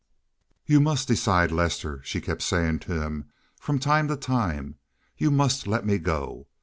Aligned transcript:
"You 0.65 0.79
must 0.79 1.07
decide, 1.07 1.51
Lester," 1.51 2.01
she 2.03 2.21
kept 2.21 2.41
saying 2.41 2.79
to 2.79 2.99
him, 2.99 3.25
from 3.59 3.77
time 3.77 4.07
to 4.07 4.17
time. 4.17 4.77
"You 5.15 5.29
must 5.29 5.67
let 5.67 5.85
me 5.85 5.99
go. 5.99 6.47